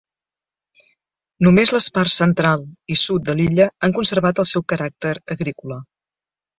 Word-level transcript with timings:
Només 1.47 1.73
les 1.75 1.89
parts 1.99 2.17
central 2.23 2.65
i 2.97 2.99
sud 3.05 3.29
de 3.31 3.39
l'illa 3.43 3.71
han 3.85 3.97
conservat 4.01 4.45
el 4.45 4.53
seu 4.57 4.69
caràcter 4.75 5.17
agrícola. 5.41 5.83